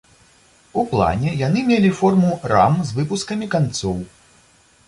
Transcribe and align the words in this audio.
У 0.81 0.85
плане 0.93 1.33
яны 1.41 1.63
мелі 1.71 1.93
форму 1.99 2.31
рам 2.55 2.81
з 2.89 2.97
выпускамі 3.01 3.53
канцоў. 3.57 3.97